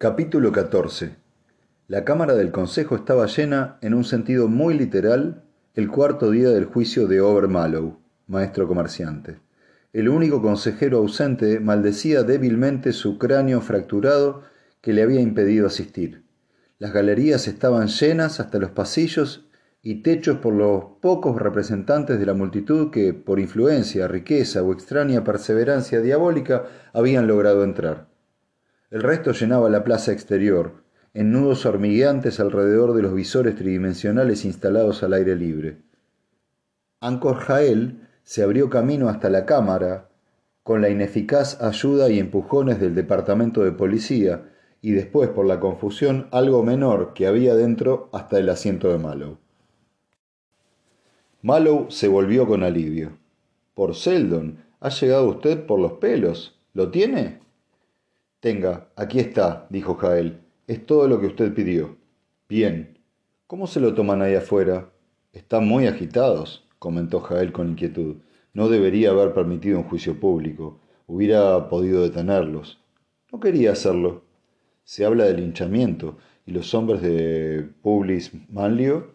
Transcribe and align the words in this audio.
Capítulo 0.00 0.52
14 0.52 1.16
La 1.88 2.04
Cámara 2.04 2.36
del 2.36 2.52
Consejo 2.52 2.94
estaba 2.94 3.26
llena, 3.26 3.78
en 3.80 3.94
un 3.94 4.04
sentido 4.04 4.46
muy 4.46 4.78
literal, 4.78 5.42
el 5.74 5.88
cuarto 5.88 6.30
día 6.30 6.50
del 6.50 6.66
juicio 6.66 7.08
de 7.08 7.20
Obermallow, 7.20 7.98
maestro 8.28 8.68
comerciante. 8.68 9.40
El 9.92 10.08
único 10.08 10.40
consejero 10.40 10.98
ausente 10.98 11.58
maldecía 11.58 12.22
débilmente 12.22 12.92
su 12.92 13.18
cráneo 13.18 13.60
fracturado 13.60 14.44
que 14.80 14.92
le 14.92 15.02
había 15.02 15.20
impedido 15.20 15.66
asistir. 15.66 16.22
Las 16.78 16.92
galerías 16.92 17.48
estaban 17.48 17.88
llenas 17.88 18.38
hasta 18.38 18.60
los 18.60 18.70
pasillos 18.70 19.48
y 19.82 20.04
techos 20.04 20.38
por 20.38 20.54
los 20.54 20.84
pocos 21.00 21.42
representantes 21.42 22.20
de 22.20 22.26
la 22.26 22.34
multitud 22.34 22.92
que, 22.92 23.14
por 23.14 23.40
influencia, 23.40 24.06
riqueza 24.06 24.62
o 24.62 24.72
extraña 24.72 25.24
perseverancia 25.24 26.00
diabólica, 26.00 26.66
habían 26.92 27.26
logrado 27.26 27.64
entrar. 27.64 28.06
El 28.90 29.02
resto 29.02 29.32
llenaba 29.32 29.68
la 29.68 29.84
plaza 29.84 30.12
exterior, 30.12 30.82
en 31.12 31.30
nudos 31.30 31.66
hormigueantes 31.66 32.40
alrededor 32.40 32.94
de 32.94 33.02
los 33.02 33.12
visores 33.12 33.54
tridimensionales 33.54 34.44
instalados 34.44 35.02
al 35.02 35.12
aire 35.12 35.36
libre. 35.36 35.78
Ancor 37.00 37.36
Jael 37.36 38.08
se 38.24 38.42
abrió 38.42 38.70
camino 38.70 39.08
hasta 39.08 39.28
la 39.28 39.44
cámara, 39.44 40.08
con 40.62 40.80
la 40.80 40.88
ineficaz 40.88 41.60
ayuda 41.60 42.08
y 42.08 42.18
empujones 42.18 42.80
del 42.80 42.94
departamento 42.94 43.62
de 43.62 43.72
policía, 43.72 44.50
y 44.80 44.92
después, 44.92 45.28
por 45.30 45.44
la 45.44 45.60
confusión 45.60 46.28
algo 46.30 46.62
menor 46.62 47.12
que 47.12 47.26
había 47.26 47.54
dentro, 47.54 48.08
hasta 48.12 48.38
el 48.38 48.48
asiento 48.48 48.90
de 48.90 48.98
Mallow. 48.98 49.38
Mallow 51.42 51.90
se 51.90 52.08
volvió 52.08 52.46
con 52.46 52.62
alivio. 52.62 53.18
Por 53.74 53.94
Seldon, 53.94 54.64
ha 54.80 54.88
llegado 54.88 55.28
usted 55.28 55.66
por 55.66 55.78
los 55.78 55.92
pelos. 55.94 56.58
¿Lo 56.74 56.90
tiene? 56.90 57.40
Tenga, 58.40 58.88
aquí 58.94 59.18
está, 59.18 59.66
dijo 59.68 59.96
Jael. 59.96 60.40
Es 60.68 60.86
todo 60.86 61.08
lo 61.08 61.20
que 61.20 61.26
usted 61.26 61.52
pidió. 61.52 61.96
Bien. 62.48 62.96
¿Cómo 63.48 63.66
se 63.66 63.80
lo 63.80 63.94
toman 63.94 64.22
ahí 64.22 64.36
afuera? 64.36 64.92
Están 65.32 65.66
muy 65.66 65.86
agitados, 65.88 66.64
comentó 66.78 67.20
Jael 67.20 67.50
con 67.50 67.70
inquietud. 67.70 68.18
No 68.52 68.68
debería 68.68 69.10
haber 69.10 69.34
permitido 69.34 69.78
un 69.78 69.84
juicio 69.84 70.20
público. 70.20 70.78
Hubiera 71.08 71.68
podido 71.68 72.02
detenerlos. 72.02 72.78
No 73.32 73.40
quería 73.40 73.72
hacerlo. 73.72 74.22
Se 74.84 75.04
habla 75.04 75.24
de 75.24 75.34
linchamiento 75.34 76.18
y 76.46 76.52
los 76.52 76.72
hombres 76.74 77.02
de 77.02 77.68
Publis 77.82 78.30
Manlio, 78.50 79.14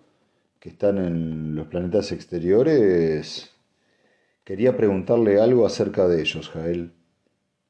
que 0.60 0.70
están 0.70 0.98
en 0.98 1.56
los 1.56 1.68
planetas 1.68 2.12
exteriores. 2.12 3.52
Quería 4.44 4.76
preguntarle 4.76 5.40
algo 5.40 5.66
acerca 5.66 6.10
de 6.10 6.22
ellos, 6.22 6.50
Jael. 6.50 6.92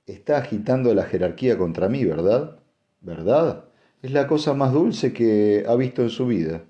Está 0.06 0.38
agitando 0.38 0.94
la 0.94 1.04
jerarquía 1.04 1.58
contra 1.58 1.88
mí, 1.88 2.04
¿verdad? 2.04 2.58
¿Verdad? 3.00 3.64
Es 4.02 4.12
la 4.12 4.28
cosa 4.28 4.54
más 4.54 4.74
dulce 4.74 5.14
que 5.14 5.64
ha 5.66 5.76
visto 5.76 6.02
en 6.02 6.10
su 6.10 6.28
vida. 6.28 6.64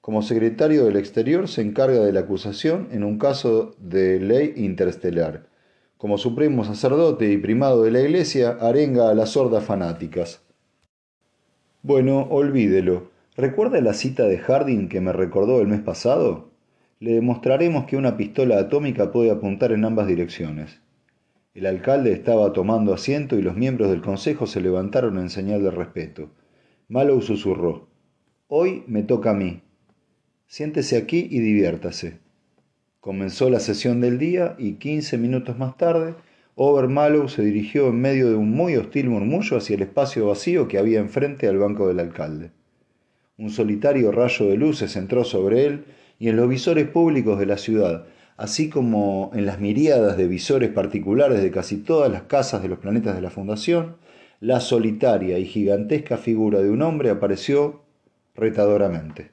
Como 0.00 0.22
secretario 0.22 0.84
del 0.84 0.94
Exterior 0.94 1.48
se 1.48 1.62
encarga 1.62 1.98
de 1.98 2.12
la 2.12 2.20
acusación 2.20 2.86
en 2.92 3.02
un 3.02 3.18
caso 3.18 3.74
de 3.78 4.20
ley 4.20 4.52
interestelar. 4.56 5.48
Como 5.96 6.18
supremo 6.18 6.64
sacerdote 6.64 7.32
y 7.32 7.38
primado 7.38 7.82
de 7.82 7.90
la 7.90 8.00
Iglesia, 8.00 8.56
arenga 8.60 9.10
a 9.10 9.14
las 9.14 9.36
hordas 9.36 9.64
fanáticas. 9.64 10.40
Bueno, 11.82 12.28
olvídelo. 12.30 13.10
¿Recuerda 13.36 13.80
la 13.80 13.92
cita 13.92 14.22
de 14.24 14.38
Harding 14.38 14.88
que 14.88 15.00
me 15.00 15.12
recordó 15.12 15.60
el 15.60 15.66
mes 15.66 15.80
pasado? 15.80 16.50
Le 17.00 17.14
demostraremos 17.14 17.86
que 17.86 17.96
una 17.96 18.16
pistola 18.16 18.60
atómica 18.60 19.10
puede 19.10 19.32
apuntar 19.32 19.72
en 19.72 19.84
ambas 19.84 20.06
direcciones. 20.06 20.80
El 21.58 21.66
alcalde 21.66 22.12
estaba 22.12 22.52
tomando 22.52 22.94
asiento 22.94 23.36
y 23.36 23.42
los 23.42 23.56
miembros 23.56 23.90
del 23.90 24.00
consejo 24.00 24.46
se 24.46 24.60
levantaron 24.60 25.18
en 25.18 25.28
señal 25.28 25.64
de 25.64 25.72
respeto. 25.72 26.30
Mallow 26.86 27.20
susurró. 27.20 27.88
Hoy 28.46 28.84
me 28.86 29.02
toca 29.02 29.32
a 29.32 29.34
mí. 29.34 29.60
Siéntese 30.46 30.96
aquí 30.96 31.26
y 31.28 31.40
diviértase. 31.40 32.20
Comenzó 33.00 33.50
la 33.50 33.58
sesión 33.58 34.00
del 34.00 34.18
día 34.20 34.54
y 34.56 34.74
quince 34.74 35.18
minutos 35.18 35.58
más 35.58 35.76
tarde, 35.76 36.14
Over 36.54 36.86
Mallow 36.86 37.28
se 37.28 37.42
dirigió 37.42 37.88
en 37.88 38.02
medio 38.02 38.28
de 38.28 38.36
un 38.36 38.52
muy 38.52 38.76
hostil 38.76 39.10
murmullo 39.10 39.56
hacia 39.56 39.74
el 39.74 39.82
espacio 39.82 40.28
vacío 40.28 40.68
que 40.68 40.78
había 40.78 41.00
enfrente 41.00 41.48
al 41.48 41.58
banco 41.58 41.88
del 41.88 41.98
alcalde. 41.98 42.52
Un 43.36 43.50
solitario 43.50 44.12
rayo 44.12 44.46
de 44.46 44.56
luces 44.56 44.94
entró 44.94 45.24
sobre 45.24 45.66
él 45.66 45.86
y 46.20 46.28
en 46.28 46.36
los 46.36 46.48
visores 46.48 46.88
públicos 46.88 47.36
de 47.36 47.46
la 47.46 47.58
ciudad 47.58 48.06
así 48.38 48.70
como 48.70 49.32
en 49.34 49.46
las 49.46 49.58
miríadas 49.58 50.16
de 50.16 50.28
visores 50.28 50.70
particulares 50.70 51.42
de 51.42 51.50
casi 51.50 51.76
todas 51.76 52.10
las 52.10 52.22
casas 52.22 52.62
de 52.62 52.68
los 52.68 52.78
planetas 52.78 53.16
de 53.16 53.20
la 53.20 53.30
Fundación, 53.30 53.96
la 54.40 54.60
solitaria 54.60 55.38
y 55.38 55.44
gigantesca 55.44 56.16
figura 56.16 56.60
de 56.60 56.70
un 56.70 56.80
hombre 56.82 57.10
apareció 57.10 57.82
retadoramente. 58.36 59.32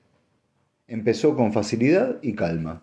Empezó 0.88 1.36
con 1.36 1.54
facilidad 1.54 2.18
y 2.24 2.34
calma. 2.34 2.82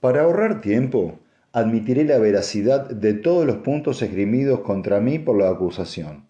Para 0.00 0.22
ahorrar 0.22 0.62
tiempo, 0.62 1.18
admitiré 1.52 2.04
la 2.04 2.18
veracidad 2.18 2.88
de 2.88 3.12
todos 3.12 3.44
los 3.44 3.56
puntos 3.58 4.00
esgrimidos 4.00 4.60
contra 4.60 5.00
mí 5.00 5.18
por 5.18 5.36
la 5.38 5.50
acusación. 5.50 6.26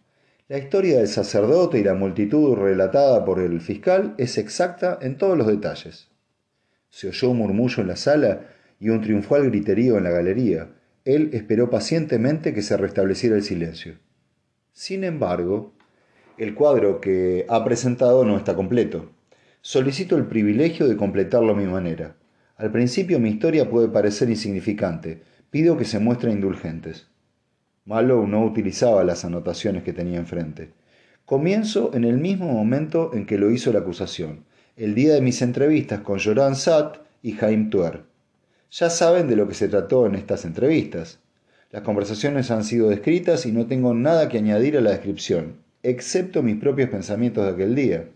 La 0.48 0.58
historia 0.58 0.98
del 0.98 1.08
sacerdote 1.08 1.78
y 1.78 1.84
la 1.84 1.94
multitud 1.94 2.56
relatada 2.56 3.24
por 3.24 3.38
el 3.38 3.60
fiscal 3.60 4.14
es 4.18 4.38
exacta 4.38 4.98
en 5.00 5.18
todos 5.18 5.38
los 5.38 5.46
detalles. 5.46 6.08
Se 6.90 7.08
oyó 7.08 7.30
un 7.30 7.38
murmullo 7.38 7.82
en 7.82 7.88
la 7.88 7.96
sala 7.96 8.55
y 8.78 8.90
un 8.90 9.00
triunfal 9.00 9.46
griterío 9.50 9.98
en 9.98 10.04
la 10.04 10.10
galería. 10.10 10.70
Él 11.04 11.30
esperó 11.32 11.70
pacientemente 11.70 12.52
que 12.52 12.62
se 12.62 12.76
restableciera 12.76 13.36
el 13.36 13.42
silencio. 13.42 13.98
Sin 14.72 15.04
embargo, 15.04 15.72
el 16.38 16.54
cuadro 16.54 17.00
que 17.00 17.46
ha 17.48 17.64
presentado 17.64 18.24
no 18.24 18.36
está 18.36 18.54
completo. 18.54 19.10
Solicito 19.62 20.16
el 20.16 20.26
privilegio 20.26 20.86
de 20.86 20.96
completarlo 20.96 21.52
a 21.52 21.56
mi 21.56 21.66
manera. 21.66 22.16
Al 22.56 22.70
principio 22.70 23.18
mi 23.18 23.30
historia 23.30 23.70
puede 23.70 23.88
parecer 23.88 24.28
insignificante. 24.28 25.22
Pido 25.50 25.76
que 25.76 25.84
se 25.84 25.98
muestren 25.98 26.34
indulgentes. 26.34 27.08
Mallow 27.86 28.26
no 28.26 28.44
utilizaba 28.44 29.04
las 29.04 29.24
anotaciones 29.24 29.82
que 29.82 29.92
tenía 29.92 30.18
enfrente. 30.18 30.72
Comienzo 31.24 31.92
en 31.94 32.04
el 32.04 32.18
mismo 32.18 32.52
momento 32.52 33.12
en 33.14 33.26
que 33.26 33.38
lo 33.38 33.50
hizo 33.50 33.72
la 33.72 33.78
acusación, 33.78 34.44
el 34.76 34.94
día 34.94 35.14
de 35.14 35.20
mis 35.20 35.40
entrevistas 35.40 36.00
con 36.00 36.18
Joran 36.18 36.54
Satt 36.56 36.98
y 37.22 37.32
Jaime 37.32 37.70
Tuer. 37.70 38.04
Ya 38.70 38.90
saben 38.90 39.28
de 39.28 39.36
lo 39.36 39.48
que 39.48 39.54
se 39.54 39.68
trató 39.68 40.06
en 40.06 40.14
estas 40.14 40.44
entrevistas. 40.44 41.20
Las 41.70 41.82
conversaciones 41.82 42.50
han 42.50 42.64
sido 42.64 42.88
descritas 42.88 43.46
y 43.46 43.52
no 43.52 43.66
tengo 43.66 43.94
nada 43.94 44.28
que 44.28 44.38
añadir 44.38 44.76
a 44.76 44.80
la 44.80 44.90
descripción, 44.90 45.56
excepto 45.82 46.42
mis 46.42 46.56
propios 46.56 46.90
pensamientos 46.90 47.44
de 47.44 47.50
aquel 47.50 47.74
día. 47.74 48.08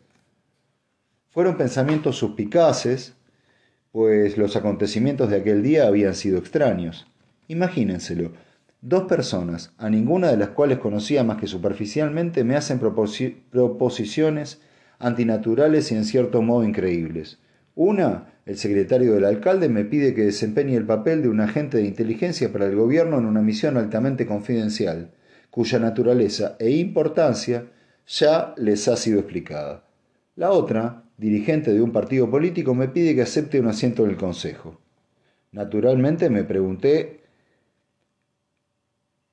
Fueron 1.30 1.56
pensamientos 1.56 2.16
suspicaces, 2.16 3.14
pues 3.92 4.38
los 4.38 4.56
acontecimientos 4.56 5.30
de 5.30 5.36
aquel 5.36 5.62
día 5.62 5.86
habían 5.86 6.14
sido 6.14 6.38
extraños. 6.38 7.06
Imagínenselo, 7.48 8.32
dos 8.80 9.04
personas, 9.04 9.72
a 9.78 9.90
ninguna 9.90 10.28
de 10.28 10.36
las 10.36 10.50
cuales 10.50 10.78
conocía 10.78 11.24
más 11.24 11.38
que 11.38 11.46
superficialmente, 11.46 12.44
me 12.44 12.56
hacen 12.56 12.78
proposiciones 12.78 14.60
antinaturales 14.98 15.90
y 15.92 15.96
en 15.96 16.04
cierto 16.04 16.42
modo 16.42 16.64
increíbles. 16.64 17.38
Una, 17.74 18.34
el 18.46 18.56
secretario 18.56 19.14
del 19.14 19.24
alcalde 19.24 19.68
me 19.68 19.84
pide 19.84 20.14
que 20.14 20.24
desempeñe 20.24 20.76
el 20.76 20.86
papel 20.86 21.22
de 21.22 21.28
un 21.28 21.40
agente 21.40 21.78
de 21.78 21.86
inteligencia 21.86 22.52
para 22.52 22.66
el 22.66 22.74
gobierno 22.74 23.18
en 23.18 23.26
una 23.26 23.42
misión 23.42 23.76
altamente 23.76 24.26
confidencial, 24.26 25.12
cuya 25.50 25.78
naturaleza 25.78 26.56
e 26.58 26.70
importancia 26.70 27.66
ya 28.06 28.54
les 28.56 28.88
ha 28.88 28.96
sido 28.96 29.20
explicada. 29.20 29.84
La 30.36 30.50
otra, 30.50 31.04
dirigente 31.16 31.72
de 31.72 31.80
un 31.80 31.92
partido 31.92 32.30
político, 32.30 32.74
me 32.74 32.88
pide 32.88 33.14
que 33.14 33.22
acepte 33.22 33.60
un 33.60 33.68
asiento 33.68 34.04
en 34.04 34.10
el 34.10 34.16
Consejo. 34.16 34.80
Naturalmente 35.52 36.30
me 36.30 36.44
pregunté 36.44 37.20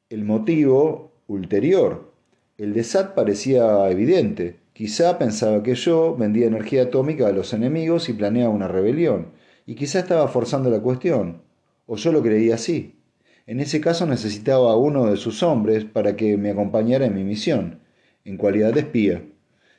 el 0.10 0.24
motivo 0.24 1.12
ulterior. 1.28 2.14
El 2.58 2.74
de 2.74 2.84
SAT 2.84 3.14
parecía 3.14 3.90
evidente. 3.90 4.60
Quizá 4.78 5.18
pensaba 5.18 5.64
que 5.64 5.74
yo 5.74 6.16
vendía 6.16 6.46
energía 6.46 6.84
atómica 6.84 7.26
a 7.28 7.32
los 7.32 7.52
enemigos 7.52 8.10
y 8.10 8.14
planeaba 8.14 8.54
una 8.54 8.68
rebelión, 8.68 9.32
y 9.66 9.74
quizá 9.74 9.98
estaba 9.98 10.28
forzando 10.28 10.70
la 10.70 10.82
cuestión, 10.82 11.42
o 11.88 11.96
yo 11.96 12.12
lo 12.12 12.22
creía 12.22 12.54
así. 12.54 13.02
En 13.48 13.60
ese 13.60 13.82
caso 13.82 14.06
necesitaba 14.06 14.72
a 14.72 14.76
uno 14.76 15.08
de 15.08 15.18
sus 15.18 15.42
hombres 15.42 15.84
para 15.84 16.16
que 16.16 16.38
me 16.38 16.52
acompañara 16.52 17.08
en 17.08 17.16
mi 17.16 17.24
misión, 17.24 17.80
en 18.24 18.38
cualidad 18.38 18.72
de 18.72 18.82
espía. 18.82 19.24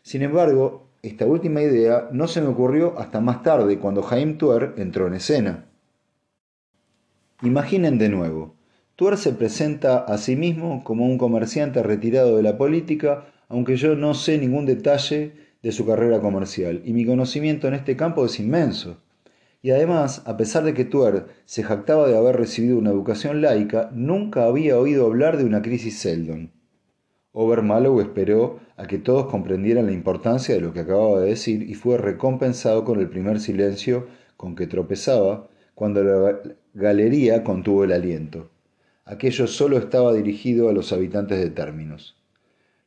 Sin 0.02 0.22
embargo, 0.22 0.88
esta 1.02 1.26
última 1.26 1.62
idea 1.62 2.08
no 2.10 2.26
se 2.26 2.40
me 2.40 2.48
ocurrió 2.48 2.98
hasta 2.98 3.20
más 3.20 3.44
tarde, 3.44 3.78
cuando 3.78 4.02
Jaime 4.02 4.34
Tuer 4.34 4.74
entró 4.78 5.06
en 5.06 5.14
escena. 5.14 5.66
Imaginen 7.42 7.98
de 7.98 8.08
nuevo, 8.08 8.56
Tuer 8.96 9.16
se 9.16 9.32
presenta 9.32 9.98
a 9.98 10.18
sí 10.18 10.34
mismo 10.34 10.82
como 10.82 11.06
un 11.06 11.18
comerciante 11.18 11.84
retirado 11.84 12.36
de 12.36 12.42
la 12.42 12.58
política 12.58 13.26
aunque 13.48 13.76
yo 13.76 13.94
no 13.94 14.14
sé 14.14 14.38
ningún 14.38 14.66
detalle 14.66 15.32
de 15.62 15.72
su 15.72 15.86
carrera 15.86 16.20
comercial, 16.20 16.82
y 16.84 16.92
mi 16.92 17.04
conocimiento 17.04 17.66
en 17.68 17.74
este 17.74 17.96
campo 17.96 18.24
es 18.24 18.38
inmenso. 18.38 18.98
Y 19.60 19.70
además, 19.70 20.22
a 20.24 20.36
pesar 20.36 20.62
de 20.64 20.74
que 20.74 20.84
Tuer 20.84 21.26
se 21.44 21.64
jactaba 21.64 22.06
de 22.06 22.16
haber 22.16 22.36
recibido 22.36 22.78
una 22.78 22.90
educación 22.90 23.42
laica, 23.42 23.90
nunca 23.92 24.44
había 24.44 24.78
oído 24.78 25.06
hablar 25.06 25.36
de 25.36 25.44
una 25.44 25.62
crisis 25.62 25.98
Seldon. 25.98 26.52
Obermallow 27.32 28.00
esperó 28.00 28.60
a 28.76 28.86
que 28.86 28.98
todos 28.98 29.26
comprendieran 29.26 29.86
la 29.86 29.92
importancia 29.92 30.54
de 30.54 30.60
lo 30.60 30.72
que 30.72 30.80
acababa 30.80 31.20
de 31.20 31.30
decir 31.30 31.68
y 31.68 31.74
fue 31.74 31.98
recompensado 31.98 32.84
con 32.84 33.00
el 33.00 33.08
primer 33.08 33.40
silencio 33.40 34.06
con 34.36 34.54
que 34.54 34.66
tropezaba 34.66 35.48
cuando 35.74 36.02
la 36.02 36.40
galería 36.74 37.44
contuvo 37.44 37.84
el 37.84 37.92
aliento. 37.92 38.50
Aquello 39.04 39.46
solo 39.46 39.78
estaba 39.78 40.12
dirigido 40.12 40.68
a 40.68 40.72
los 40.72 40.92
habitantes 40.92 41.38
de 41.38 41.50
términos. 41.50 42.16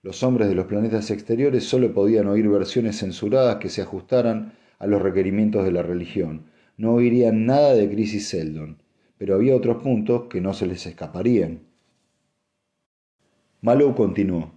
Los 0.04 0.24
hombres 0.24 0.50
de 0.50 0.56
los 0.56 0.66
planetas 0.66 1.12
exteriores 1.12 1.64
solo 1.64 1.94
podían 1.94 2.28
oír 2.28 2.50
versiones 2.50 2.98
censuradas 2.98 3.58
que 3.58 3.70
se 3.70 3.84
ajustaran 3.84 4.54
a 4.80 4.88
los 4.88 5.00
requerimientos 5.00 5.64
de 5.64 5.72
la 5.72 5.84
religión. 5.84 6.48
No 6.76 6.94
oirían 6.94 7.46
nada 7.46 7.76
de 7.76 7.88
Crisis 7.88 8.28
Seldon, 8.28 8.82
pero 9.20 9.36
había 9.36 9.56
otros 9.56 9.84
puntos 9.84 10.24
que 10.28 10.42
no 10.42 10.54
se 10.54 10.66
les 10.66 10.88
escaparían. 10.88 11.60
Mallow 13.62 13.94
continuó. 13.94 14.56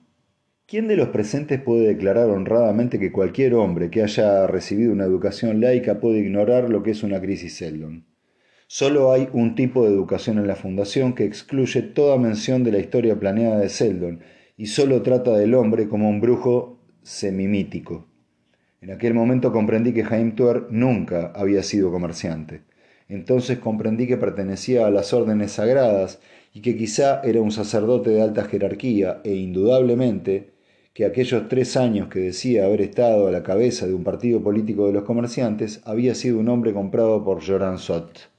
¿Quién 0.67 0.88
de 0.88 0.96
los 0.96 1.08
presentes 1.08 1.61
puede 1.61 1.88
declarar 1.88 2.31
honradamente 2.31 2.99
que 2.99 3.12
cualquier 3.12 3.52
hombre 3.52 3.90
que 3.90 4.02
haya 4.02 4.47
recibido 4.47 4.94
una 4.94 5.05
educación 5.05 5.61
laica 5.61 6.00
puede 6.00 6.20
ignorar 6.20 6.70
lo 6.70 6.82
que 6.82 6.93
es 6.93 7.02
una 7.02 7.20
crisis 7.20 7.56
Seldon? 7.56 8.06
Solo 8.67 9.12
hay 9.12 9.29
un 9.35 9.55
tipo 9.55 9.85
de 9.85 9.93
educación 9.93 10.38
en 10.38 10.47
la 10.47 10.56
Fundación 10.56 11.14
que 11.14 11.26
excluye 11.26 11.82
toda 11.82 12.17
mención 12.17 12.64
de 12.64 12.73
la 12.73 12.79
historia 12.79 13.20
planeada 13.20 13.61
de 13.61 13.69
Seldon 13.69 14.20
y 14.56 14.66
solo 14.66 15.02
trata 15.02 15.36
del 15.36 15.54
hombre 15.54 15.88
como 15.88 16.08
un 16.08 16.20
brujo 16.20 16.78
semimítico. 17.02 18.06
En 18.80 18.90
aquel 18.90 19.14
momento 19.14 19.52
comprendí 19.52 19.92
que 19.92 20.04
Jaime 20.04 20.32
Tuer 20.32 20.66
nunca 20.70 21.32
había 21.34 21.62
sido 21.62 21.90
comerciante. 21.90 22.62
Entonces 23.08 23.58
comprendí 23.58 24.06
que 24.06 24.16
pertenecía 24.16 24.86
a 24.86 24.90
las 24.90 25.12
órdenes 25.12 25.52
sagradas 25.52 26.20
y 26.52 26.60
que 26.60 26.76
quizá 26.76 27.20
era 27.22 27.40
un 27.40 27.50
sacerdote 27.50 28.10
de 28.10 28.22
alta 28.22 28.44
jerarquía 28.44 29.20
e 29.24 29.34
indudablemente 29.34 30.54
que 30.94 31.04
aquellos 31.04 31.48
tres 31.48 31.76
años 31.76 32.08
que 32.08 32.20
decía 32.20 32.66
haber 32.66 32.80
estado 32.80 33.26
a 33.26 33.32
la 33.32 33.42
cabeza 33.42 33.86
de 33.86 33.94
un 33.94 34.04
partido 34.04 34.42
político 34.42 34.86
de 34.86 34.92
los 34.92 35.02
comerciantes 35.02 35.82
había 35.84 36.14
sido 36.14 36.38
un 36.38 36.48
hombre 36.48 36.72
comprado 36.72 37.24
por 37.24 37.44
Joran 37.44 37.78
Sot. 37.78 38.30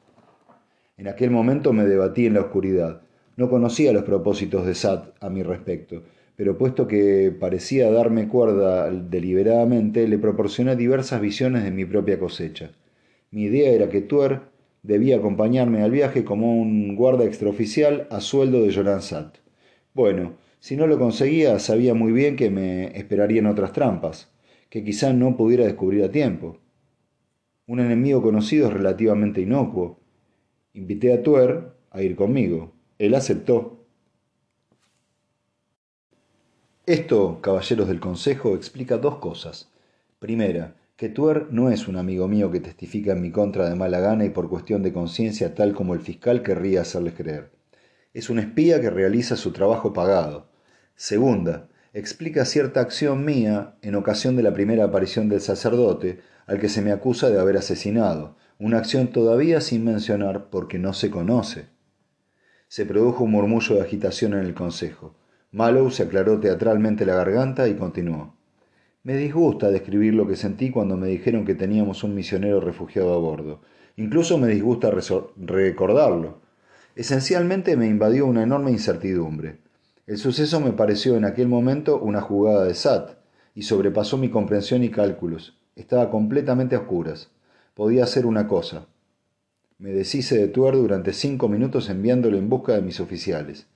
En 0.97 1.09
aquel 1.09 1.31
momento 1.31 1.73
me 1.73 1.83
debatí 1.83 2.25
en 2.25 2.35
la 2.35 2.41
oscuridad. 2.41 3.01
No 3.37 3.49
conocía 3.49 3.93
los 3.93 4.03
propósitos 4.03 4.65
de 4.65 4.75
Sat 4.75 5.13
a 5.19 5.29
mi 5.29 5.43
respecto, 5.43 6.03
pero 6.35 6.57
puesto 6.57 6.87
que 6.87 7.35
parecía 7.37 7.91
darme 7.91 8.27
cuerda 8.27 8.89
deliberadamente, 8.89 10.07
le 10.07 10.17
proporcioné 10.17 10.75
diversas 10.75 11.21
visiones 11.21 11.63
de 11.63 11.71
mi 11.71 11.85
propia 11.85 12.19
cosecha. 12.19 12.71
Mi 13.31 13.43
idea 13.43 13.71
era 13.71 13.89
que 13.89 14.01
Tuer 14.01 14.41
debía 14.83 15.17
acompañarme 15.17 15.81
al 15.81 15.91
viaje 15.91 16.23
como 16.23 16.59
un 16.61 16.95
guarda 16.95 17.25
extraoficial 17.25 18.07
a 18.11 18.21
sueldo 18.21 18.61
de 18.61 18.73
Joran 18.73 19.01
Sat. 19.01 19.37
Bueno, 19.93 20.33
si 20.59 20.75
no 20.75 20.87
lo 20.87 20.97
conseguía, 20.97 21.59
sabía 21.59 21.93
muy 21.93 22.11
bien 22.11 22.35
que 22.35 22.49
me 22.49 22.97
esperarían 22.97 23.45
otras 23.47 23.71
trampas, 23.71 24.31
que 24.69 24.83
quizá 24.83 25.13
no 25.13 25.37
pudiera 25.37 25.65
descubrir 25.65 26.03
a 26.03 26.11
tiempo. 26.11 26.57
Un 27.67 27.79
enemigo 27.79 28.21
conocido 28.21 28.67
es 28.67 28.73
relativamente 28.73 29.41
inocuo, 29.41 29.99
Invité 30.75 31.13
a 31.13 31.23
Tuer 31.23 31.71
a 31.89 32.03
ir 32.03 32.17
conmigo. 32.17 32.74
Él 32.97 33.13
aceptó. 33.13 33.85
Esto, 36.85 37.41
caballeros 37.41 37.87
del 37.89 37.99
Consejo, 37.99 38.55
explica 38.55 38.97
dos 38.97 39.17
cosas. 39.17 39.69
Primera, 40.19 40.75
que 40.95 41.09
Tuer 41.09 41.47
no 41.51 41.69
es 41.69 41.89
un 41.89 41.97
amigo 41.97 42.29
mío 42.29 42.51
que 42.51 42.61
testifica 42.61 43.11
en 43.11 43.21
mi 43.21 43.31
contra 43.31 43.67
de 43.67 43.75
mala 43.75 43.99
gana 43.99 44.23
y 44.23 44.29
por 44.29 44.47
cuestión 44.47 44.81
de 44.81 44.93
conciencia 44.93 45.55
tal 45.55 45.73
como 45.73 45.93
el 45.93 45.99
fiscal 45.99 46.41
querría 46.41 46.81
hacerles 46.81 47.15
creer. 47.15 47.51
Es 48.13 48.29
un 48.29 48.39
espía 48.39 48.79
que 48.79 48.89
realiza 48.89 49.35
su 49.35 49.51
trabajo 49.51 49.91
pagado. 49.91 50.47
Segunda, 50.95 51.67
explica 51.91 52.45
cierta 52.45 52.79
acción 52.79 53.25
mía 53.25 53.75
en 53.81 53.95
ocasión 53.95 54.37
de 54.37 54.43
la 54.43 54.53
primera 54.53 54.85
aparición 54.85 55.27
del 55.27 55.41
sacerdote, 55.41 56.21
al 56.47 56.59
que 56.59 56.69
se 56.69 56.81
me 56.81 56.93
acusa 56.93 57.29
de 57.29 57.41
haber 57.41 57.57
asesinado, 57.57 58.37
una 58.57 58.77
acción 58.77 59.07
todavía 59.07 59.59
sin 59.59 59.83
mencionar 59.83 60.49
porque 60.49 60.79
no 60.79 60.93
se 60.93 61.09
conoce. 61.09 61.74
Se 62.67 62.85
produjo 62.85 63.23
un 63.23 63.31
murmullo 63.31 63.75
de 63.75 63.81
agitación 63.81 64.33
en 64.33 64.39
el 64.39 64.53
consejo. 64.53 65.15
Mallow 65.51 65.89
se 65.91 66.03
aclaró 66.03 66.39
teatralmente 66.39 67.05
la 67.05 67.15
garganta 67.15 67.67
y 67.67 67.75
continuó. 67.75 68.33
Me 69.03 69.15
disgusta 69.15 69.69
describir 69.69 70.13
lo 70.13 70.27
que 70.27 70.35
sentí 70.35 70.71
cuando 70.71 70.97
me 70.97 71.07
dijeron 71.07 71.45
que 71.45 71.55
teníamos 71.55 72.03
un 72.03 72.15
misionero 72.15 72.59
refugiado 72.59 73.13
a 73.13 73.17
bordo. 73.17 73.61
Incluso 73.97 74.37
me 74.37 74.47
disgusta 74.47 74.91
recordarlo. 75.37 76.39
Esencialmente 76.95 77.77
me 77.77 77.87
invadió 77.87 78.25
una 78.25 78.43
enorme 78.43 78.71
incertidumbre. 78.71 79.59
El 80.07 80.17
suceso 80.17 80.59
me 80.59 80.71
pareció 80.71 81.15
en 81.15 81.25
aquel 81.25 81.47
momento 81.47 81.99
una 81.99 82.21
jugada 82.21 82.65
de 82.65 82.73
SAT 82.73 83.17
y 83.53 83.63
sobrepasó 83.63 84.17
mi 84.17 84.29
comprensión 84.29 84.83
y 84.83 84.89
cálculos. 84.89 85.57
Estaba 85.75 86.09
completamente 86.09 86.75
a 86.75 86.79
oscuras 86.79 87.29
podía 87.75 88.05
hacer 88.05 88.25
una 88.25 88.47
cosa. 88.47 88.87
Me 89.77 89.91
deshice 89.91 90.37
de 90.37 90.47
Tuer 90.47 90.75
durante 90.75 91.11
cinco 91.11 91.49
minutos 91.49 91.89
enviándolo 91.89 92.37
en 92.37 92.47
busca 92.47 92.73
de 92.73 92.81
mis 92.81 93.01
oficiales. 93.01 93.67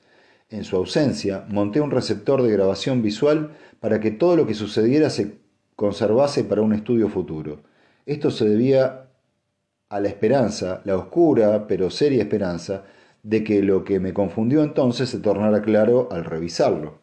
En 0.49 0.63
su 0.63 0.77
ausencia, 0.77 1.45
monté 1.49 1.81
un 1.81 1.91
receptor 1.91 2.41
de 2.41 2.51
grabación 2.51 3.01
visual 3.01 3.57
para 3.81 3.99
que 3.99 4.09
todo 4.09 4.37
lo 4.37 4.47
que 4.47 4.53
sucediera 4.53 5.09
se 5.09 5.39
conservase 5.75 6.45
para 6.45 6.61
un 6.61 6.73
estudio 6.73 7.09
futuro. 7.09 7.63
Esto 8.05 8.31
se 8.31 8.47
debía 8.47 9.09
a 9.89 9.99
la 9.99 10.07
esperanza, 10.07 10.81
la 10.85 10.95
oscura 10.95 11.67
pero 11.67 11.89
seria 11.89 12.23
esperanza, 12.23 12.85
de 13.21 13.43
que 13.43 13.61
lo 13.61 13.83
que 13.83 13.99
me 13.99 14.13
confundió 14.13 14.63
entonces 14.63 15.09
se 15.09 15.19
tornara 15.19 15.61
claro 15.61 16.07
al 16.11 16.23
revisarlo. 16.23 16.99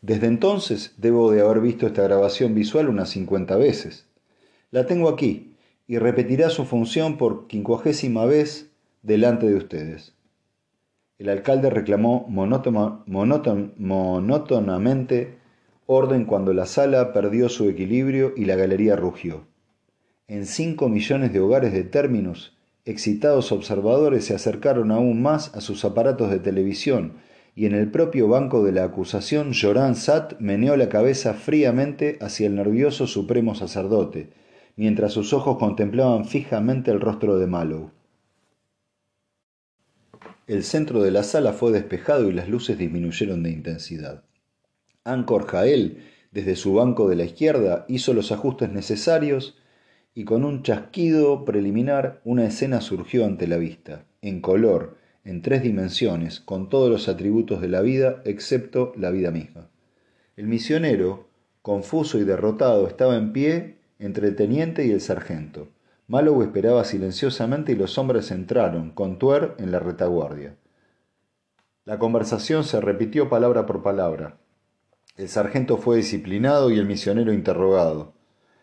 Desde 0.00 0.28
entonces 0.28 0.94
debo 0.96 1.30
de 1.30 1.42
haber 1.42 1.60
visto 1.60 1.86
esta 1.86 2.02
grabación 2.02 2.54
visual 2.54 2.88
unas 2.88 3.10
cincuenta 3.10 3.56
veces. 3.56 4.06
La 4.70 4.86
tengo 4.86 5.10
aquí 5.10 5.53
y 5.86 5.98
repetirá 5.98 6.50
su 6.50 6.64
función 6.64 7.18
por 7.18 7.46
quincuagésima 7.46 8.24
vez 8.24 8.70
delante 9.02 9.46
de 9.46 9.56
ustedes. 9.56 10.14
El 11.18 11.28
alcalde 11.28 11.70
reclamó 11.70 12.26
monótonamente 13.06 15.38
orden 15.86 16.24
cuando 16.24 16.52
la 16.52 16.66
sala 16.66 17.12
perdió 17.12 17.48
su 17.48 17.68
equilibrio 17.68 18.32
y 18.36 18.46
la 18.46 18.56
galería 18.56 18.96
rugió. 18.96 19.46
En 20.26 20.46
cinco 20.46 20.88
millones 20.88 21.32
de 21.32 21.40
hogares 21.40 21.72
de 21.72 21.84
términos, 21.84 22.56
excitados 22.84 23.52
observadores 23.52 24.24
se 24.24 24.34
acercaron 24.34 24.90
aún 24.90 25.22
más 25.22 25.54
a 25.54 25.60
sus 25.60 25.84
aparatos 25.84 26.30
de 26.30 26.40
televisión 26.40 27.18
y 27.54 27.66
en 27.66 27.74
el 27.74 27.90
propio 27.90 28.26
banco 28.26 28.64
de 28.64 28.72
la 28.72 28.84
acusación 28.84 29.52
Joran 29.54 29.94
Sat 29.94 30.40
meneó 30.40 30.76
la 30.76 30.88
cabeza 30.88 31.34
fríamente 31.34 32.18
hacia 32.20 32.46
el 32.46 32.56
nervioso 32.56 33.06
supremo 33.06 33.54
sacerdote, 33.54 34.30
mientras 34.76 35.12
sus 35.12 35.32
ojos 35.32 35.58
contemplaban 35.58 36.24
fijamente 36.24 36.90
el 36.90 37.00
rostro 37.00 37.38
de 37.38 37.46
Mallow. 37.46 37.90
El 40.46 40.62
centro 40.62 41.02
de 41.02 41.10
la 41.10 41.22
sala 41.22 41.52
fue 41.52 41.72
despejado 41.72 42.28
y 42.28 42.32
las 42.32 42.48
luces 42.48 42.76
disminuyeron 42.76 43.42
de 43.42 43.50
intensidad. 43.50 44.24
Ancor 45.04 45.46
Jael, 45.46 46.02
desde 46.32 46.56
su 46.56 46.74
banco 46.74 47.08
de 47.08 47.16
la 47.16 47.24
izquierda, 47.24 47.86
hizo 47.88 48.12
los 48.12 48.32
ajustes 48.32 48.70
necesarios 48.70 49.56
y 50.14 50.24
con 50.24 50.44
un 50.44 50.62
chasquido 50.62 51.44
preliminar 51.44 52.20
una 52.24 52.46
escena 52.46 52.80
surgió 52.80 53.24
ante 53.24 53.46
la 53.46 53.56
vista, 53.56 54.04
en 54.22 54.40
color, 54.40 54.96
en 55.24 55.42
tres 55.42 55.62
dimensiones, 55.62 56.40
con 56.40 56.68
todos 56.68 56.90
los 56.90 57.08
atributos 57.08 57.60
de 57.60 57.68
la 57.68 57.80
vida 57.80 58.20
excepto 58.24 58.92
la 58.96 59.10
vida 59.10 59.30
misma. 59.30 59.70
El 60.36 60.46
misionero, 60.46 61.28
confuso 61.62 62.18
y 62.18 62.24
derrotado, 62.24 62.86
estaba 62.86 63.16
en 63.16 63.32
pie 63.32 63.76
entre 63.98 64.28
el 64.28 64.36
teniente 64.36 64.86
y 64.86 64.90
el 64.90 65.00
sargento. 65.00 65.68
Mallow 66.06 66.42
esperaba 66.42 66.84
silenciosamente 66.84 67.72
y 67.72 67.76
los 67.76 67.96
hombres 67.96 68.30
entraron, 68.30 68.90
con 68.90 69.18
Tuer 69.18 69.54
en 69.58 69.72
la 69.72 69.78
retaguardia. 69.78 70.56
La 71.84 71.98
conversación 71.98 72.64
se 72.64 72.80
repitió 72.80 73.28
palabra 73.28 73.66
por 73.66 73.82
palabra. 73.82 74.38
El 75.16 75.28
sargento 75.28 75.76
fue 75.76 75.96
disciplinado 75.96 76.70
y 76.70 76.78
el 76.78 76.86
misionero 76.86 77.32
interrogado. 77.32 78.12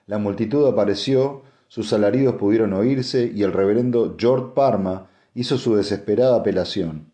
La 0.05 0.17
multitud 0.17 0.67
apareció, 0.67 1.43
sus 1.67 1.93
alaridos 1.93 2.35
pudieron 2.35 2.73
oírse 2.73 3.31
y 3.33 3.43
el 3.43 3.53
reverendo 3.53 4.15
George 4.19 4.53
Parma 4.53 5.09
hizo 5.33 5.57
su 5.57 5.75
desesperada 5.75 6.35
apelación. 6.35 7.11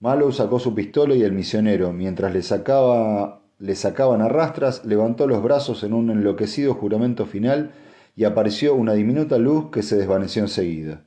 Mallow 0.00 0.32
sacó 0.32 0.58
su 0.58 0.74
pistola 0.74 1.14
y 1.14 1.22
el 1.22 1.32
misionero, 1.32 1.92
mientras 1.92 2.32
le 2.32 2.42
sacaba 2.42 3.42
le 3.60 3.74
sacaban 3.74 4.22
a 4.22 4.28
rastras, 4.28 4.84
levantó 4.86 5.26
los 5.26 5.42
brazos 5.42 5.84
en 5.84 5.92
un 5.92 6.10
enloquecido 6.10 6.74
juramento 6.74 7.26
final 7.26 7.72
y 8.16 8.24
apareció 8.24 8.74
una 8.74 8.94
diminuta 8.94 9.38
luz 9.38 9.70
que 9.70 9.82
se 9.82 9.96
desvaneció 9.96 10.42
enseguida. 10.42 11.04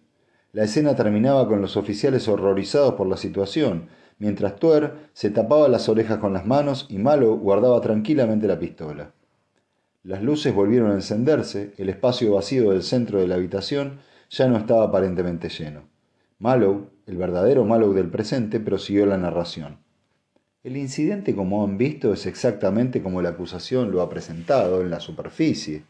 La 0.51 0.63
escena 0.63 0.95
terminaba 0.95 1.47
con 1.47 1.61
los 1.61 1.77
oficiales 1.77 2.27
horrorizados 2.27 2.93
por 2.93 3.07
la 3.07 3.17
situación, 3.17 3.87
mientras 4.19 4.57
Tuer 4.57 4.93
se 5.13 5.31
tapaba 5.31 5.67
las 5.67 5.89
orejas 5.89 6.19
con 6.19 6.31
las 6.31 6.45
manos 6.45 6.85
y 6.89 6.99
Malo 6.99 7.35
guardaba 7.37 7.81
tranquilamente 7.81 8.47
la 8.47 8.59
pistola. 8.59 9.13
Las 10.03 10.21
luces 10.21 10.53
volvieron 10.53 10.91
a 10.91 10.95
encenderse, 10.95 11.73
el 11.77 11.89
espacio 11.89 12.35
vacío 12.35 12.69
del 12.69 12.83
centro 12.83 13.19
de 13.19 13.27
la 13.27 13.35
habitación 13.35 13.99
ya 14.29 14.47
no 14.47 14.57
estaba 14.57 14.83
aparentemente 14.83 15.49
lleno. 15.49 15.89
Mallow, 16.37 16.89
el 17.07 17.17
verdadero 17.17 17.65
Mallow 17.65 17.93
del 17.93 18.09
presente, 18.09 18.59
prosiguió 18.59 19.07
la 19.07 19.17
narración. 19.17 19.82
El 20.63 20.77
incidente, 20.77 21.35
como 21.35 21.65
han 21.65 21.77
visto, 21.77 22.13
es 22.13 22.25
exactamente 22.25 23.03
como 23.03 23.21
la 23.21 23.29
acusación 23.29 23.91
lo 23.91 24.01
ha 24.01 24.09
presentado 24.09 24.81
en 24.81 24.89
la 24.89 25.01
superficie. 25.01 25.83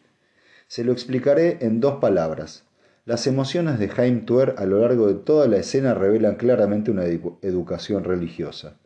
Se 0.65 0.83
lo 0.83 0.91
explicaré 0.91 1.59
en 1.61 1.79
dos 1.79 1.99
palabras. 1.99 2.65
Las 3.05 3.27
emociones 3.27 3.77
de 3.77 3.87
Jaime 3.87 4.21
Tuer 4.21 4.55
a 4.57 4.65
lo 4.65 4.79
largo 4.79 5.07
de 5.07 5.13
toda 5.13 5.47
la 5.47 5.57
escena 5.57 5.93
revelan 5.93 6.37
claramente 6.37 6.89
una 6.89 7.05
educación 7.05 8.03
religiosa. 8.03 8.77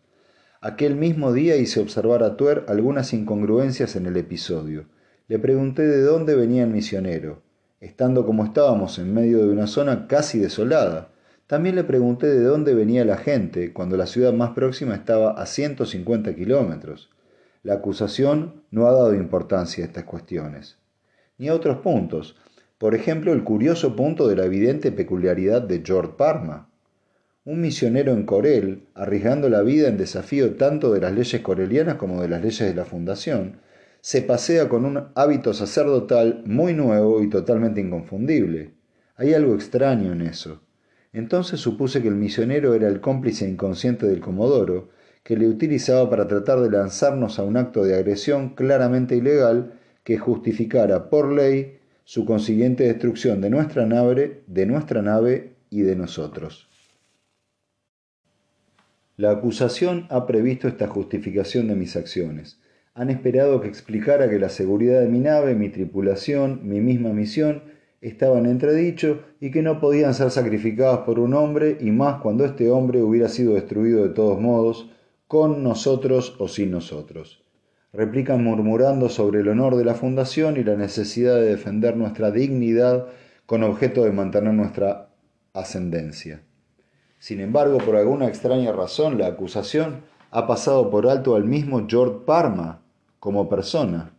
Aquel 0.59 0.97
mismo 0.97 1.31
día 1.31 1.55
hice 1.55 1.79
observar 1.79 2.21
a 2.21 2.35
Tuer 2.35 2.65
algunas 2.67 3.13
incongruencias 3.13 3.95
en 3.95 4.07
el 4.07 4.17
episodio. 4.17 4.87
Le 5.29 5.39
pregunté 5.39 5.87
de 5.87 6.01
dónde 6.01 6.35
venía 6.35 6.63
el 6.63 6.69
misionero, 6.69 7.43
estando 7.79 8.25
como 8.25 8.43
estábamos 8.43 8.99
en 8.99 9.13
medio 9.13 9.37
de 9.37 9.53
una 9.53 9.67
zona 9.67 10.07
casi 10.07 10.37
desolada. 10.37 11.11
También 11.47 11.75
le 11.75 11.85
pregunté 11.85 12.27
de 12.27 12.43
dónde 12.43 12.73
venía 12.73 13.05
la 13.05 13.15
gente, 13.15 13.71
cuando 13.71 13.95
la 13.95 14.05
ciudad 14.05 14.33
más 14.33 14.49
próxima 14.51 14.93
estaba 14.93 15.31
a 15.31 15.45
150 15.45 16.35
kilómetros. 16.35 17.09
La 17.63 17.75
acusación 17.75 18.63
no 18.69 18.85
ha 18.85 18.91
dado 18.91 19.15
importancia 19.15 19.85
a 19.85 19.87
estas 19.87 20.03
cuestiones, 20.03 20.77
ni 21.37 21.47
a 21.47 21.53
otros 21.53 21.77
puntos, 21.77 22.35
por 22.77 22.95
ejemplo 22.95 23.31
el 23.31 23.45
curioso 23.45 23.95
punto 23.95 24.27
de 24.27 24.35
la 24.35 24.43
evidente 24.43 24.91
peculiaridad 24.91 25.61
de 25.61 25.81
George 25.85 26.15
Parma. 26.17 26.69
Un 27.45 27.61
misionero 27.61 28.11
en 28.11 28.25
Corel, 28.25 28.83
arriesgando 28.93 29.47
la 29.47 29.61
vida 29.61 29.87
en 29.87 29.95
desafío 29.95 30.55
tanto 30.55 30.91
de 30.91 30.99
las 30.99 31.13
leyes 31.13 31.41
corelianas 31.41 31.95
como 31.95 32.21
de 32.21 32.27
las 32.27 32.41
leyes 32.41 32.67
de 32.67 32.75
la 32.75 32.83
Fundación, 32.83 33.61
se 34.01 34.21
pasea 34.21 34.67
con 34.67 34.83
un 34.83 35.07
hábito 35.15 35.53
sacerdotal 35.53 36.43
muy 36.45 36.73
nuevo 36.73 37.23
y 37.23 37.29
totalmente 37.29 37.79
inconfundible. 37.79 38.73
Hay 39.15 39.33
algo 39.33 39.55
extraño 39.55 40.11
en 40.11 40.21
eso. 40.21 40.61
Entonces 41.13 41.59
supuse 41.59 42.01
que 42.01 42.07
el 42.07 42.15
misionero 42.15 42.73
era 42.73 42.87
el 42.87 43.01
cómplice 43.01 43.49
inconsciente 43.49 44.05
del 44.05 44.19
Comodoro, 44.19 44.89
que 45.23 45.35
le 45.35 45.47
utilizaba 45.47 46.09
para 46.09 46.27
tratar 46.27 46.61
de 46.61 46.69
lanzarnos 46.69 47.39
a 47.39 47.43
un 47.43 47.57
acto 47.57 47.83
de 47.83 47.95
agresión 47.95 48.55
claramente 48.55 49.15
ilegal 49.15 49.73
que 50.03 50.17
justificara 50.17 51.09
por 51.09 51.33
ley 51.33 51.79
su 52.05 52.23
consiguiente 52.23 52.85
destrucción 52.85 53.41
de 53.41 53.49
nuestra 53.49 53.85
nave, 53.85 54.43
de 54.47 54.65
nuestra 54.65 55.01
nave 55.01 55.55
y 55.69 55.81
de 55.81 55.97
nosotros. 55.97 56.69
La 59.17 59.31
acusación 59.31 60.05
ha 60.09 60.25
previsto 60.27 60.67
esta 60.67 60.87
justificación 60.87 61.67
de 61.67 61.75
mis 61.75 61.97
acciones. 61.97 62.61
Han 62.93 63.09
esperado 63.09 63.59
que 63.59 63.67
explicara 63.67 64.29
que 64.29 64.39
la 64.39 64.47
seguridad 64.49 65.01
de 65.01 65.09
mi 65.09 65.19
nave, 65.19 65.55
mi 65.55 65.69
tripulación, 65.69 66.61
mi 66.69 66.79
misma 66.79 67.09
misión, 67.13 67.63
estaban 68.07 68.45
en 68.45 68.51
entredicho 68.51 69.21
y 69.39 69.51
que 69.51 69.61
no 69.61 69.79
podían 69.79 70.13
ser 70.13 70.31
sacrificadas 70.31 70.99
por 70.99 71.19
un 71.19 71.33
hombre 71.33 71.77
y 71.79 71.91
más 71.91 72.21
cuando 72.21 72.45
este 72.45 72.69
hombre 72.69 73.01
hubiera 73.01 73.29
sido 73.29 73.53
destruido 73.53 74.03
de 74.03 74.09
todos 74.09 74.39
modos, 74.39 74.89
con 75.27 75.63
nosotros 75.63 76.35
o 76.39 76.47
sin 76.47 76.71
nosotros 76.71 77.43
replican 77.93 78.43
murmurando 78.43 79.09
sobre 79.09 79.41
el 79.41 79.47
honor 79.47 79.75
de 79.75 79.85
la 79.85 79.95
fundación 79.95 80.57
y 80.57 80.63
la 80.63 80.75
necesidad 80.75 81.35
de 81.35 81.47
defender 81.47 81.97
nuestra 81.97 82.31
dignidad 82.31 83.07
con 83.45 83.63
objeto 83.63 84.03
de 84.03 84.11
mantener 84.11 84.53
nuestra 84.53 85.09
ascendencia. 85.53 86.43
Sin 87.17 87.39
embargo, 87.39 87.79
por 87.79 87.95
alguna 87.95 88.27
extraña 88.27 88.71
razón, 88.71 89.17
la 89.17 89.27
acusación 89.27 90.01
ha 90.29 90.45
pasado 90.45 90.91
por 90.91 91.07
alto 91.07 91.35
al 91.35 91.45
mismo 91.45 91.87
George 91.87 92.19
Parma 92.25 92.81
como 93.19 93.49
persona. 93.49 94.13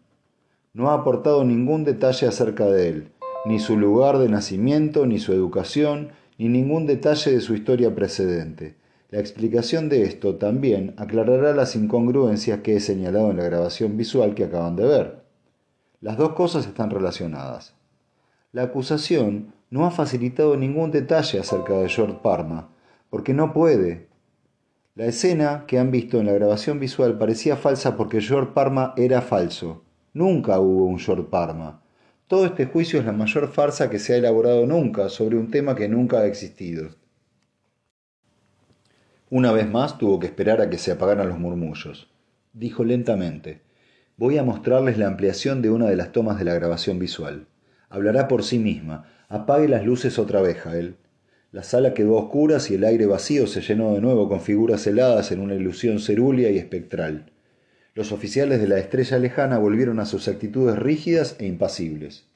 No 0.73 0.91
ha 0.91 0.95
aportado 0.95 1.45
ningún 1.45 1.85
detalle 1.85 2.27
acerca 2.27 2.67
de 2.67 2.89
él, 2.89 3.13
ni 3.49 3.61
su 3.61 3.79
lugar 3.79 4.19
de 4.19 4.29
nacimiento, 4.29 5.07
ni 5.07 5.19
su 5.19 5.33
educación, 5.33 6.11
ni 6.37 6.51
ningún 6.51 6.85
detalle 6.85 7.33
de 7.33 7.41
su 7.41 7.55
historia 7.55 7.95
precedente. 7.95 8.77
La 9.09 9.21
explicación 9.21 9.89
de 9.89 10.03
esto 10.03 10.35
también 10.35 10.93
aclarará 10.99 11.55
las 11.55 11.75
incongruencias 11.75 12.61
que 12.61 12.77
he 12.77 12.81
señalado 12.81 13.31
en 13.31 13.39
la 13.39 13.45
grabación 13.45 13.97
visual 13.97 14.35
que 14.35 14.45
acaban 14.45 14.77
de 14.77 14.85
ver. 14.85 15.25
Las 16.03 16.19
dos 16.19 16.35
cosas 16.35 16.67
están 16.67 16.91
relacionadas. 16.91 17.75
La 18.53 18.65
acusación 18.65 19.55
no 19.71 19.87
ha 19.87 19.91
facilitado 19.91 20.55
ningún 20.59 20.91
detalle 20.91 21.39
acerca 21.41 21.73
de 21.73 21.89
George 21.89 22.19
Parma, 22.23 22.69
porque 23.09 23.33
no 23.33 23.55
puede. 23.55 24.09
La 24.95 25.07
escena 25.07 25.65
que 25.67 25.79
han 25.79 25.91
visto 25.91 26.21
en 26.21 26.27
la 26.27 26.35
grabación 26.35 26.79
visual 26.81 27.17
parecía 27.17 27.57
falsa 27.57 27.97
porque 27.97 28.21
George 28.21 28.53
Parma 28.53 28.93
era 28.99 29.23
falso. 29.23 29.85
Nunca 30.13 30.61
hubo 30.61 30.85
un 30.85 30.99
George 30.99 31.25
Parma. 31.31 31.81
Todo 32.29 32.45
este 32.45 32.67
juicio 32.67 33.01
es 33.01 33.07
la 33.07 33.13
mayor 33.13 33.49
farsa 33.49 33.89
que 33.89 33.99
se 33.99 34.13
ha 34.13 34.17
elaborado 34.19 34.67
nunca 34.67 35.09
sobre 35.09 35.39
un 35.39 35.51
tema 35.51 35.75
que 35.75 35.89
nunca 35.89 36.19
ha 36.19 36.27
existido. 36.27 36.91
Una 39.31 39.51
vez 39.51 39.67
más 39.67 39.97
tuvo 39.97 40.21
que 40.21 40.27
esperar 40.27 40.61
a 40.61 40.69
que 40.69 40.77
se 40.77 40.93
apagaran 40.93 41.31
los 41.31 41.39
murmullos. 41.39 42.11
Dijo 42.53 42.85
lentamente, 42.85 43.63
voy 44.19 44.37
a 44.37 44.43
mostrarles 44.43 44.99
la 44.99 45.07
ampliación 45.07 45.63
de 45.63 45.71
una 45.71 45.87
de 45.87 45.97
las 45.97 46.13
tomas 46.13 46.39
de 46.39 46.45
la 46.45 46.53
grabación 46.53 46.99
visual. 46.99 47.47
Hablará 47.89 48.29
por 48.29 48.45
sí 48.45 48.59
misma. 48.59 49.07
Apague 49.31 49.67
las 49.67 49.87
luces 49.87 50.19
otra 50.19 50.43
vez, 50.43 50.59
Jael. 50.59 50.97
La 51.51 51.63
sala 51.63 51.95
quedó 51.95 52.17
oscura 52.17 52.59
y 52.69 52.75
el 52.75 52.85
aire 52.85 53.07
vacío 53.07 53.47
se 53.47 53.63
llenó 53.63 53.95
de 53.95 54.03
nuevo 54.03 54.29
con 54.29 54.43
figuras 54.43 54.87
heladas 54.87 55.33
en 55.33 55.41
una 55.41 55.55
ilusión 55.55 55.99
cerúlea 55.99 56.51
y 56.51 56.59
espectral. 56.59 57.33
Los 57.95 58.13
oficiales 58.13 58.61
de 58.61 58.69
la 58.69 58.79
estrella 58.79 59.19
lejana 59.19 59.59
volvieron 59.59 60.01
a 60.01 60.07
sus 60.07 60.29
actitudes 60.29 60.79
rígidas 60.79 61.37
e 61.39 61.47
impasibles. 61.47 62.27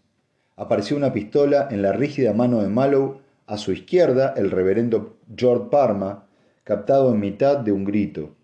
Apareció 0.57 0.97
una 0.97 1.13
pistola 1.13 1.69
en 1.71 1.83
la 1.83 1.93
rígida 1.93 2.33
mano 2.33 2.63
de 2.63 2.69
Mallow, 2.69 3.21
a 3.47 3.59
su 3.59 3.73
izquierda 3.73 4.35
el 4.37 4.51
reverendo 4.51 5.19
George 5.37 5.69
Parma, 5.71 6.27
captado 6.65 7.13
en 7.13 7.21
mitad 7.21 7.59
de 7.59 7.73
un 7.73 7.85
grito. 7.85 8.35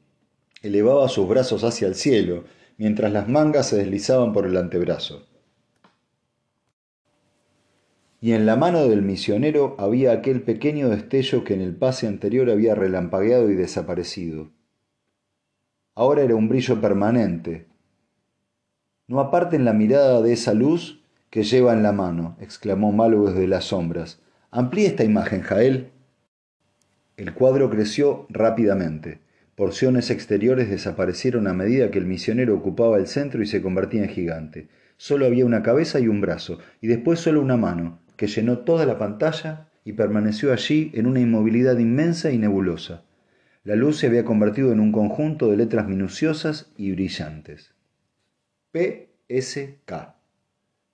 Elevaba 0.62 1.08
sus 1.08 1.28
brazos 1.28 1.64
hacia 1.64 1.86
el 1.86 1.94
cielo, 1.94 2.44
mientras 2.76 3.12
las 3.12 3.28
mangas 3.28 3.68
se 3.68 3.76
deslizaban 3.76 4.32
por 4.32 4.46
el 4.46 4.56
antebrazo. 4.56 5.26
Y 8.20 8.32
en 8.32 8.46
la 8.46 8.56
mano 8.56 8.88
del 8.88 9.02
misionero 9.02 9.76
había 9.78 10.12
aquel 10.12 10.42
pequeño 10.42 10.88
destello 10.88 11.44
que 11.44 11.54
en 11.54 11.60
el 11.60 11.76
pase 11.76 12.08
anterior 12.08 12.50
había 12.50 12.74
relampagueado 12.74 13.50
y 13.50 13.54
desaparecido. 13.54 14.50
Ahora 15.98 16.22
era 16.22 16.36
un 16.36 16.48
brillo 16.48 16.80
permanente. 16.80 17.66
No 19.08 19.18
aparten 19.18 19.64
la 19.64 19.72
mirada 19.72 20.22
de 20.22 20.32
esa 20.32 20.54
luz 20.54 21.02
que 21.28 21.42
lleva 21.42 21.72
en 21.72 21.82
la 21.82 21.90
mano, 21.90 22.36
exclamó 22.40 22.92
Malo 22.92 23.24
desde 23.24 23.48
las 23.48 23.64
sombras. 23.64 24.20
Amplíe 24.52 24.86
esta 24.86 25.02
imagen, 25.02 25.40
Jael. 25.40 25.90
El 27.16 27.34
cuadro 27.34 27.68
creció 27.68 28.26
rápidamente. 28.28 29.22
Porciones 29.56 30.12
exteriores 30.12 30.70
desaparecieron 30.70 31.48
a 31.48 31.52
medida 31.52 31.90
que 31.90 31.98
el 31.98 32.06
misionero 32.06 32.54
ocupaba 32.54 32.96
el 32.96 33.08
centro 33.08 33.42
y 33.42 33.46
se 33.46 33.60
convertía 33.60 34.04
en 34.04 34.10
gigante. 34.10 34.68
Solo 34.98 35.26
había 35.26 35.46
una 35.46 35.64
cabeza 35.64 35.98
y 35.98 36.06
un 36.06 36.20
brazo, 36.20 36.60
y 36.80 36.86
después 36.86 37.18
solo 37.18 37.42
una 37.42 37.56
mano, 37.56 37.98
que 38.14 38.28
llenó 38.28 38.58
toda 38.58 38.86
la 38.86 38.98
pantalla 38.98 39.66
y 39.84 39.94
permaneció 39.94 40.52
allí 40.52 40.92
en 40.94 41.08
una 41.08 41.18
inmovilidad 41.18 41.76
inmensa 41.76 42.30
y 42.30 42.38
nebulosa. 42.38 43.02
La 43.68 43.76
luz 43.76 43.98
se 43.98 44.06
había 44.06 44.24
convertido 44.24 44.72
en 44.72 44.80
un 44.80 44.92
conjunto 44.92 45.50
de 45.50 45.58
letras 45.58 45.86
minuciosas 45.86 46.70
y 46.78 46.92
brillantes. 46.92 47.74
P.S.K. 48.72 50.14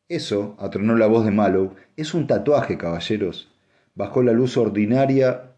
Eso, 0.09 0.57
atronó 0.59 0.97
la 0.97 1.07
voz 1.07 1.25
de 1.25 1.31
Mallow, 1.31 1.77
es 1.97 2.15
un 2.15 2.27
tatuaje, 2.27 2.77
caballeros. 2.77 3.49
Bajó 3.95 4.25
la 4.25 4.33
luz 4.33 4.57
ordinaria 4.57 5.53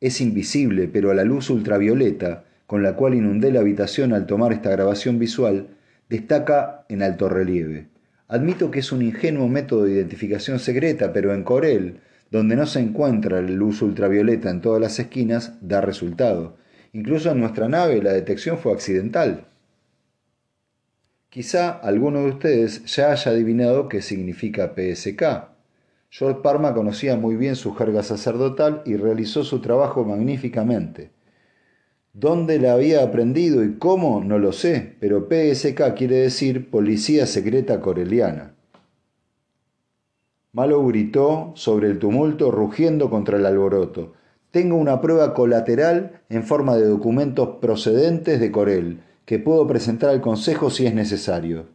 es 0.00 0.22
invisible, 0.22 0.88
pero 0.88 1.10
a 1.10 1.14
la 1.14 1.24
luz 1.24 1.50
ultravioleta, 1.50 2.44
con 2.66 2.82
la 2.82 2.96
cual 2.96 3.16
inundé 3.16 3.52
la 3.52 3.60
habitación 3.60 4.14
al 4.14 4.24
tomar 4.24 4.54
esta 4.54 4.70
grabación 4.70 5.18
visual, 5.18 5.76
destaca 6.08 6.86
en 6.88 7.02
alto 7.02 7.28
relieve. 7.28 7.88
Admito 8.28 8.70
que 8.70 8.78
es 8.78 8.92
un 8.92 9.02
ingenuo 9.02 9.46
método 9.46 9.84
de 9.84 9.92
identificación 9.92 10.58
secreta, 10.58 11.12
pero 11.12 11.34
en 11.34 11.44
Corel, 11.44 12.00
donde 12.30 12.56
no 12.56 12.64
se 12.64 12.80
encuentra 12.80 13.42
la 13.42 13.50
luz 13.50 13.82
ultravioleta 13.82 14.48
en 14.48 14.62
todas 14.62 14.80
las 14.80 14.98
esquinas, 14.98 15.58
da 15.60 15.82
resultado. 15.82 16.61
Incluso 16.92 17.30
en 17.30 17.40
nuestra 17.40 17.68
nave 17.68 18.02
la 18.02 18.12
detección 18.12 18.58
fue 18.58 18.72
accidental. 18.72 19.46
Quizá 21.30 21.70
alguno 21.70 22.20
de 22.20 22.28
ustedes 22.28 22.84
ya 22.84 23.12
haya 23.12 23.30
adivinado 23.30 23.88
qué 23.88 24.02
significa 24.02 24.74
PSK. 24.76 25.22
George 26.10 26.40
Parma 26.42 26.74
conocía 26.74 27.16
muy 27.16 27.36
bien 27.36 27.56
su 27.56 27.74
jerga 27.74 28.02
sacerdotal 28.02 28.82
y 28.84 28.96
realizó 28.96 29.42
su 29.42 29.60
trabajo 29.62 30.04
magníficamente. 30.04 31.10
¿Dónde 32.12 32.58
la 32.58 32.74
había 32.74 33.02
aprendido 33.02 33.64
y 33.64 33.78
cómo? 33.78 34.22
No 34.22 34.38
lo 34.38 34.52
sé, 34.52 34.96
pero 35.00 35.26
PSK 35.30 35.94
quiere 35.96 36.16
decir 36.16 36.68
Policía 36.70 37.26
Secreta 37.26 37.80
Coreliana. 37.80 38.54
Malo 40.52 40.84
gritó 40.86 41.52
sobre 41.54 41.88
el 41.88 41.98
tumulto 41.98 42.50
rugiendo 42.50 43.08
contra 43.08 43.38
el 43.38 43.46
alboroto. 43.46 44.12
Tengo 44.52 44.76
una 44.76 45.00
prueba 45.00 45.34
colateral 45.34 46.20
en 46.28 46.44
forma 46.44 46.76
de 46.76 46.86
documentos 46.86 47.56
procedentes 47.60 48.38
de 48.38 48.52
Corel, 48.52 49.00
que 49.24 49.40
puedo 49.40 49.66
presentar 49.66 50.10
al 50.10 50.20
Consejo 50.20 50.70
si 50.70 50.86
es 50.86 50.94
necesario. 50.94 51.66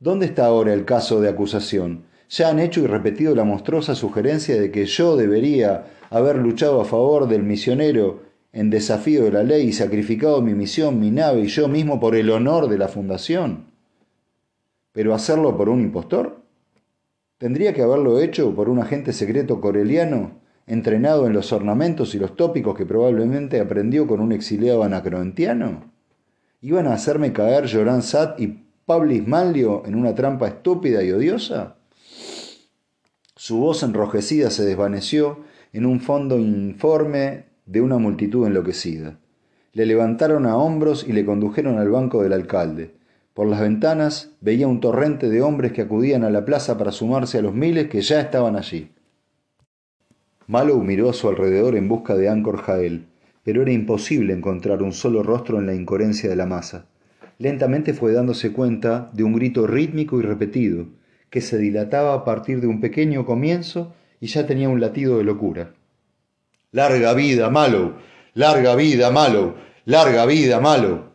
¿Dónde 0.00 0.26
está 0.26 0.46
ahora 0.46 0.72
el 0.72 0.86
caso 0.86 1.20
de 1.20 1.28
acusación? 1.28 2.04
ya 2.28 2.48
han 2.48 2.58
hecho 2.58 2.80
y 2.80 2.86
repetido 2.86 3.34
la 3.34 3.44
monstruosa 3.44 3.94
sugerencia 3.94 4.60
de 4.60 4.70
que 4.70 4.86
yo 4.86 5.16
debería 5.16 5.86
haber 6.10 6.36
luchado 6.36 6.80
a 6.80 6.84
favor 6.84 7.28
del 7.28 7.42
misionero 7.42 8.22
en 8.52 8.70
desafío 8.70 9.24
de 9.24 9.32
la 9.32 9.42
ley 9.42 9.68
y 9.68 9.72
sacrificado 9.72 10.40
mi 10.40 10.54
misión, 10.54 11.00
mi 11.00 11.10
nave 11.10 11.42
y 11.42 11.46
yo 11.46 11.68
mismo 11.68 12.00
por 12.00 12.14
el 12.14 12.30
honor 12.30 12.68
de 12.68 12.78
la 12.78 12.88
fundación. 12.88 13.66
Pero 14.92 15.14
hacerlo 15.14 15.56
por 15.56 15.68
un 15.68 15.80
impostor? 15.80 16.40
¿Tendría 17.38 17.74
que 17.74 17.82
haberlo 17.82 18.20
hecho 18.20 18.54
por 18.54 18.68
un 18.68 18.78
agente 18.78 19.12
secreto 19.12 19.60
coreliano, 19.60 20.40
entrenado 20.66 21.26
en 21.26 21.32
los 21.32 21.52
ornamentos 21.52 22.14
y 22.14 22.18
los 22.18 22.36
tópicos 22.36 22.76
que 22.76 22.86
probablemente 22.86 23.60
aprendió 23.60 24.06
con 24.06 24.20
un 24.20 24.32
exiliado 24.32 24.82
anacroentiano? 24.82 25.92
¿Iban 26.60 26.86
a 26.86 26.94
hacerme 26.94 27.32
caer 27.32 27.70
Joran 27.70 28.02
Sat 28.02 28.40
y 28.40 28.64
Pablis 28.86 29.26
Manlio 29.26 29.82
en 29.86 29.94
una 29.94 30.14
trampa 30.14 30.48
estúpida 30.48 31.02
y 31.02 31.12
odiosa? 31.12 31.76
Su 33.36 33.58
voz 33.58 33.82
enrojecida 33.82 34.48
se 34.50 34.64
desvaneció 34.64 35.40
en 35.74 35.84
un 35.84 36.00
fondo 36.00 36.38
informe 36.38 37.44
de 37.66 37.80
una 37.80 37.98
multitud 37.98 38.46
enloquecida. 38.46 39.18
Le 39.72 39.86
levantaron 39.86 40.46
a 40.46 40.56
hombros 40.56 41.04
y 41.06 41.12
le 41.12 41.26
condujeron 41.26 41.78
al 41.78 41.90
banco 41.90 42.22
del 42.22 42.32
alcalde. 42.32 42.94
Por 43.34 43.48
las 43.48 43.60
ventanas 43.60 44.30
veía 44.40 44.68
un 44.68 44.80
torrente 44.80 45.28
de 45.28 45.42
hombres 45.42 45.72
que 45.72 45.82
acudían 45.82 46.22
a 46.22 46.30
la 46.30 46.44
plaza 46.44 46.78
para 46.78 46.92
sumarse 46.92 47.38
a 47.38 47.42
los 47.42 47.52
miles 47.52 47.88
que 47.88 48.00
ya 48.00 48.20
estaban 48.20 48.54
allí. 48.54 48.93
Mallow 50.46 50.82
miró 50.82 51.10
a 51.10 51.14
su 51.14 51.28
alrededor 51.28 51.76
en 51.76 51.88
busca 51.88 52.14
de 52.14 52.28
Ancor 52.28 52.58
Jael, 52.58 53.06
pero 53.44 53.62
era 53.62 53.72
imposible 53.72 54.32
encontrar 54.32 54.82
un 54.82 54.92
solo 54.92 55.22
rostro 55.22 55.58
en 55.58 55.66
la 55.66 55.74
incoherencia 55.74 56.28
de 56.28 56.36
la 56.36 56.46
masa. 56.46 56.86
Lentamente 57.38 57.94
fue 57.94 58.12
dándose 58.12 58.52
cuenta 58.52 59.10
de 59.12 59.24
un 59.24 59.34
grito 59.34 59.66
rítmico 59.66 60.18
y 60.18 60.22
repetido, 60.22 60.86
que 61.30 61.40
se 61.40 61.58
dilataba 61.58 62.14
a 62.14 62.24
partir 62.24 62.60
de 62.60 62.66
un 62.66 62.80
pequeño 62.80 63.26
comienzo 63.26 63.94
y 64.20 64.26
ya 64.26 64.46
tenía 64.46 64.68
un 64.68 64.80
latido 64.80 65.18
de 65.18 65.24
locura. 65.24 65.74
Larga 66.70 67.12
vida, 67.14 67.50
Mallow, 67.50 67.94
larga 68.34 68.76
vida, 68.76 69.10
Mallow, 69.10 69.54
larga 69.84 70.26
vida, 70.26 70.60
Mallow. 70.60 71.13